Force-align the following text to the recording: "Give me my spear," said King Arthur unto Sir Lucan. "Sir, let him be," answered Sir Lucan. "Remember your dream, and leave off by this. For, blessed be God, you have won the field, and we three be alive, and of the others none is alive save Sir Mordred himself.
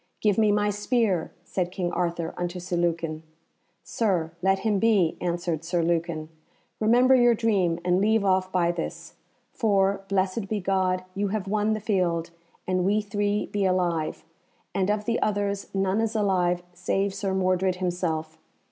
"Give 0.19 0.39
me 0.39 0.51
my 0.51 0.71
spear," 0.71 1.31
said 1.43 1.71
King 1.71 1.91
Arthur 1.91 2.33
unto 2.35 2.59
Sir 2.59 2.75
Lucan. 2.75 3.21
"Sir, 3.83 4.31
let 4.41 4.57
him 4.65 4.79
be," 4.79 5.15
answered 5.21 5.63
Sir 5.63 5.83
Lucan. 5.83 6.29
"Remember 6.79 7.13
your 7.13 7.35
dream, 7.35 7.77
and 7.85 8.01
leave 8.01 8.25
off 8.25 8.51
by 8.51 8.71
this. 8.71 9.13
For, 9.53 10.01
blessed 10.09 10.47
be 10.47 10.59
God, 10.59 11.03
you 11.13 11.27
have 11.27 11.47
won 11.47 11.73
the 11.73 11.79
field, 11.79 12.31
and 12.67 12.83
we 12.83 13.01
three 13.01 13.45
be 13.45 13.63
alive, 13.63 14.25
and 14.73 14.89
of 14.89 15.05
the 15.05 15.21
others 15.21 15.67
none 15.71 16.01
is 16.01 16.15
alive 16.15 16.63
save 16.73 17.13
Sir 17.13 17.35
Mordred 17.35 17.75
himself. 17.75 18.39